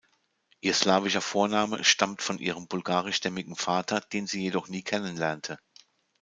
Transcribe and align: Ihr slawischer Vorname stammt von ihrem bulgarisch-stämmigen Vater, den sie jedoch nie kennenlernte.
Ihr 0.61 0.73
slawischer 0.73 1.21
Vorname 1.21 1.83
stammt 1.83 2.23
von 2.23 2.39
ihrem 2.39 2.65
bulgarisch-stämmigen 2.67 3.55
Vater, 3.55 3.99
den 4.01 4.25
sie 4.25 4.41
jedoch 4.41 4.67
nie 4.67 4.81
kennenlernte. 4.81 5.59